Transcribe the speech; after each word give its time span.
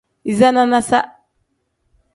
Iza 0.31 0.49
nanasa. 0.55 0.99